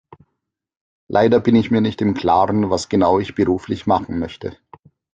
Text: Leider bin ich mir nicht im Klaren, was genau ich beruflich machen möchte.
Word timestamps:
Leider 1.09 1.39
bin 1.39 1.55
ich 1.55 1.69
mir 1.69 1.79
nicht 1.79 2.01
im 2.01 2.15
Klaren, 2.15 2.71
was 2.71 2.89
genau 2.89 3.19
ich 3.19 3.35
beruflich 3.35 3.85
machen 3.85 4.17
möchte. 4.17 4.57